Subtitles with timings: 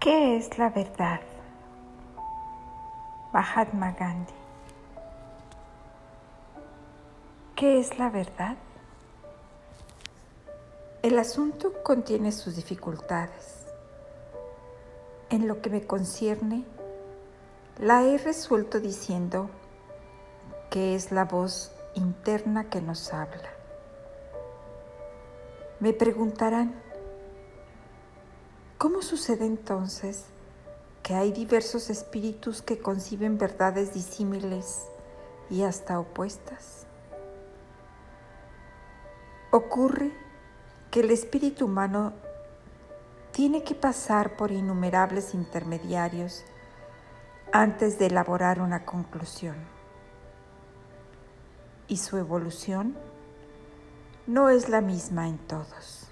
[0.00, 1.20] ¿Qué es la verdad?
[3.32, 4.32] Mahatma Gandhi.
[7.56, 8.56] ¿Qué es la verdad?
[11.02, 13.66] El asunto contiene sus dificultades.
[15.30, 16.64] En lo que me concierne,
[17.80, 19.50] la he resuelto diciendo
[20.70, 23.50] que es la voz interna que nos habla.
[25.80, 26.87] Me preguntarán,
[28.78, 30.26] ¿cómo sucede entonces
[31.02, 34.86] que hay diversos espíritus que conciben verdades disímiles
[35.50, 36.86] y hasta opuestas?
[39.50, 40.12] Ocurre
[40.92, 42.12] que el espíritu humano
[43.32, 46.44] tiene que pasar por innumerables intermediarios
[47.52, 49.56] antes de elaborar una conclusión.
[51.88, 52.96] Y su evolución
[54.26, 56.07] no es la misma en todos.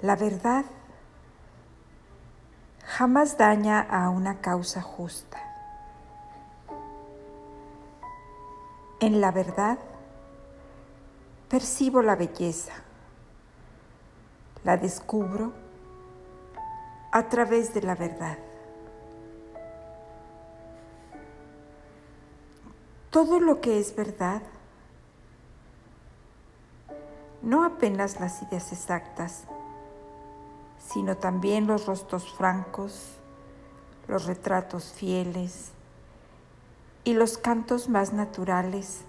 [0.00, 0.64] La verdad
[2.86, 5.38] jamás daña a una causa justa.
[9.00, 9.78] En la verdad
[11.48, 12.72] percibo la belleza,
[14.64, 15.52] la descubro
[17.10, 18.38] a través de la verdad.
[23.10, 24.42] Todo lo que es verdad,
[27.42, 29.44] no apenas las ideas exactas,
[30.92, 33.16] sino también los rostros francos,
[34.06, 35.72] los retratos fieles
[37.04, 39.02] y los cantos más naturales,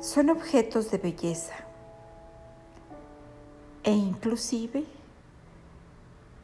[0.00, 1.54] son objetos de belleza
[3.82, 4.84] e inclusive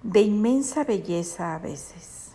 [0.02, 2.32] de inmensa belleza a veces.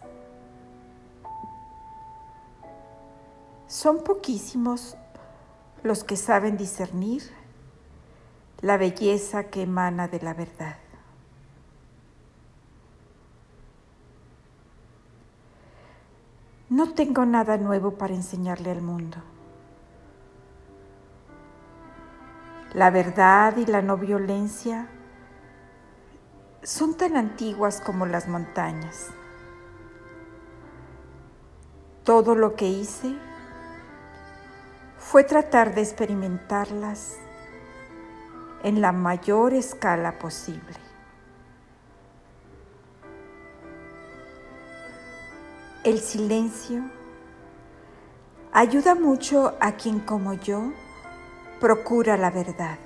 [3.68, 4.98] Son poquísimos
[5.84, 7.24] los que saben discernir
[8.62, 10.78] la belleza que emana de la verdad.
[16.82, 19.18] No tengo nada nuevo para enseñarle al mundo.
[22.74, 24.88] La verdad y la no violencia
[26.64, 29.10] son tan antiguas como las montañas.
[32.04, 33.16] Todo lo que hice
[34.98, 37.20] fue tratar de experimentarlas
[38.64, 40.91] en la mayor escala posible.
[45.84, 46.84] El silencio
[48.52, 50.72] ayuda mucho a quien como yo
[51.60, 52.78] procura la verdad.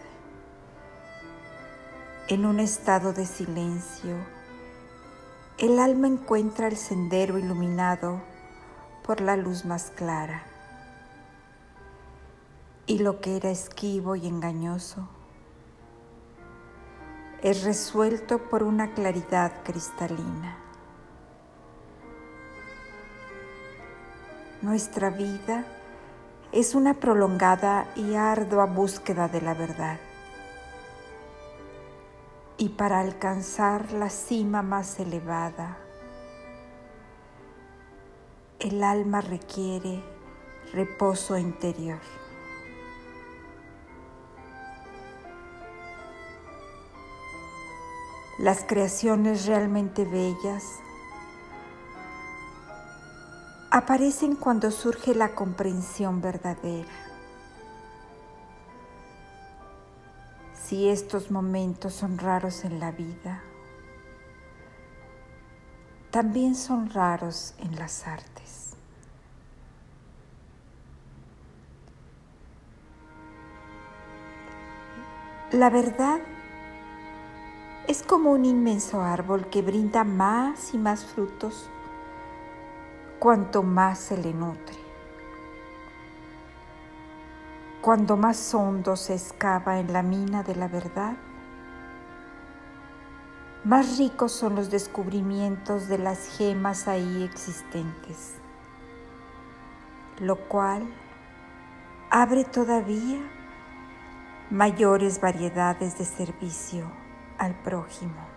[2.29, 4.15] En un estado de silencio,
[5.57, 8.21] el alma encuentra el sendero iluminado
[9.03, 10.45] por la luz más clara.
[12.85, 15.09] Y lo que era esquivo y engañoso
[17.41, 20.64] es resuelto por una claridad cristalina.
[24.61, 25.65] Nuestra vida
[26.51, 29.99] es una prolongada y ardua búsqueda de la verdad.
[32.57, 35.77] Y para alcanzar la cima más elevada,
[38.59, 40.01] el alma requiere
[40.73, 41.99] reposo interior.
[48.39, 50.79] Las creaciones realmente bellas
[53.75, 56.87] aparecen cuando surge la comprensión verdadera.
[60.53, 63.43] Si estos momentos son raros en la vida,
[66.09, 68.77] también son raros en las artes.
[75.51, 76.21] La verdad
[77.89, 81.69] es como un inmenso árbol que brinda más y más frutos
[83.25, 84.77] cuanto más se le nutre.
[87.81, 91.15] Cuando más hondo se excava en la mina de la verdad,
[93.63, 98.35] más ricos son los descubrimientos de las gemas ahí existentes,
[100.19, 100.83] lo cual
[102.11, 103.27] abre todavía
[104.51, 106.85] mayores variedades de servicio
[107.39, 108.34] al prójimo.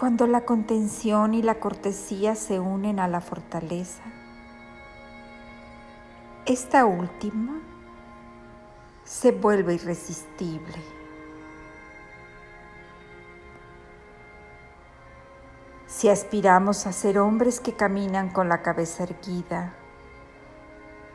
[0.00, 4.00] Cuando la contención y la cortesía se unen a la fortaleza,
[6.46, 7.60] esta última
[9.04, 10.78] se vuelve irresistible.
[15.86, 19.74] Si aspiramos a ser hombres que caminan con la cabeza erguida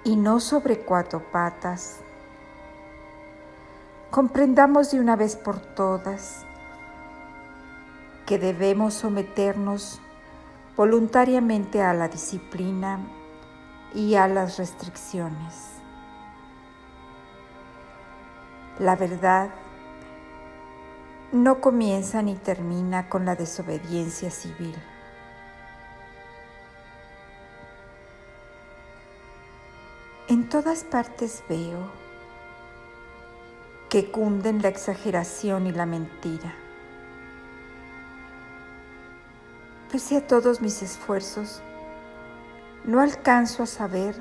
[0.04, 2.02] y no sobre cuatro patas.
[4.12, 6.46] Comprendamos de una vez por todas
[8.25, 10.01] que debemos someternos
[10.75, 13.00] voluntariamente a la disciplina
[13.94, 15.75] y a las restricciones.
[18.80, 19.50] La verdad
[21.31, 24.75] no comienza ni termina con la desobediencia civil.
[30.27, 31.92] En todas partes veo
[33.89, 36.65] que cunden la exageración y la mentira.
[39.96, 41.62] Pese a todos mis esfuerzos,
[42.84, 44.14] no alcanzo a saber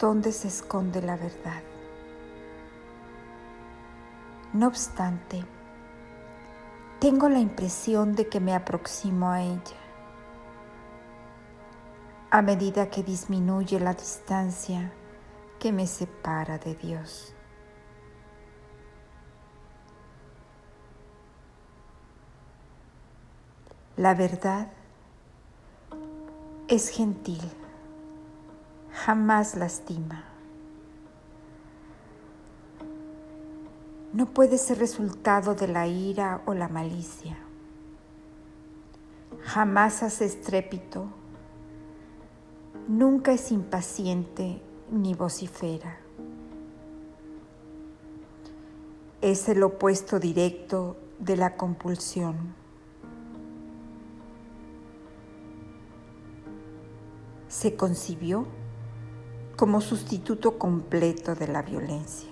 [0.00, 1.62] dónde se esconde la verdad.
[4.54, 5.44] No obstante,
[7.00, 9.76] tengo la impresión de que me aproximo a ella.
[12.30, 14.90] A medida que disminuye la distancia
[15.58, 17.34] que me separa de Dios.
[23.98, 24.77] La verdad
[26.68, 27.40] es gentil,
[28.92, 30.24] jamás lastima.
[34.12, 37.38] No puede ser resultado de la ira o la malicia.
[39.44, 41.06] Jamás hace estrépito,
[42.86, 44.60] nunca es impaciente
[44.90, 45.98] ni vocifera.
[49.22, 52.57] Es el opuesto directo de la compulsión.
[57.48, 58.46] Se concibió
[59.56, 62.30] como sustituto completo de la violencia.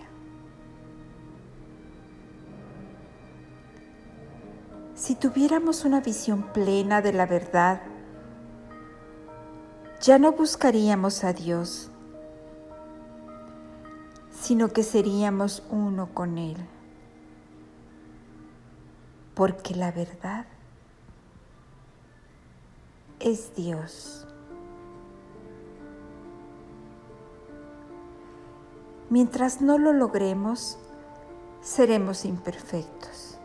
[4.94, 7.82] Si tuviéramos una visión plena de la verdad,
[10.00, 11.90] ya no buscaríamos a Dios,
[14.30, 16.56] sino que seríamos uno con Él.
[19.34, 20.46] Porque la verdad
[23.20, 24.26] es Dios.
[29.08, 30.78] Mientras no lo logremos,
[31.60, 33.38] seremos imperfectos.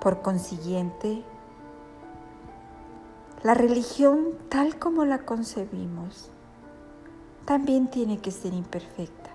[0.00, 1.24] Por consiguiente,
[3.42, 6.30] la religión tal como la concebimos
[7.44, 9.30] también tiene que ser imperfecta.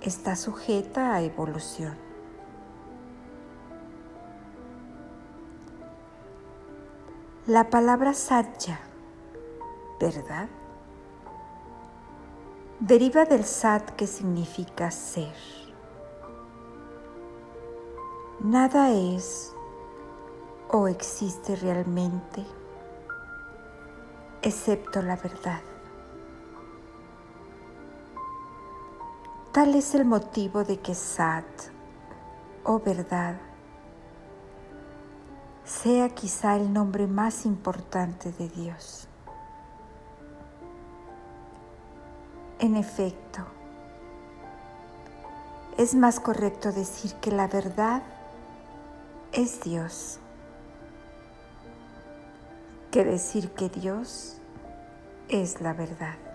[0.00, 1.96] Está sujeta a evolución.
[7.46, 8.80] La palabra satya,
[10.00, 10.48] ¿verdad?
[12.80, 15.34] Deriva del sat que significa ser.
[18.38, 19.52] Nada es
[20.70, 22.46] o existe realmente
[24.42, 25.60] excepto la verdad.
[29.50, 31.44] Tal es el motivo de que Sat
[32.62, 33.40] o verdad
[35.64, 39.07] sea quizá el nombre más importante de Dios.
[42.60, 43.44] En efecto,
[45.76, 48.02] es más correcto decir que la verdad
[49.32, 50.18] es Dios
[52.90, 54.38] que decir que Dios
[55.28, 56.27] es la verdad.